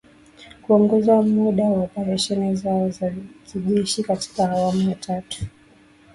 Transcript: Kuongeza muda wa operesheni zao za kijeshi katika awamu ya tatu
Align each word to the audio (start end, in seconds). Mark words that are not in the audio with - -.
Kuongeza 0.61 1.21
muda 1.21 1.63
wa 1.69 1.79
operesheni 1.83 2.55
zao 2.55 2.89
za 2.89 3.13
kijeshi 3.51 4.03
katika 4.03 4.51
awamu 4.51 4.89
ya 4.89 4.95
tatu 4.95 5.45